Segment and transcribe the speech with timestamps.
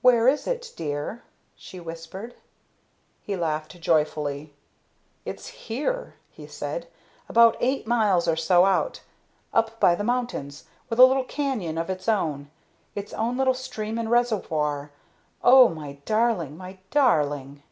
[0.00, 1.24] "Where is it, dear?"
[1.54, 2.34] she whispered.
[3.20, 4.54] He laughed joyfully.
[5.26, 6.88] "It's here!" he said.
[7.28, 9.02] "About eight miles or so out,
[9.52, 12.50] up by the mountains; has a little canyon of its own
[12.94, 14.90] its own little stream and reservoir.
[15.44, 16.56] Oh, my darling!
[16.56, 17.62] My darling!"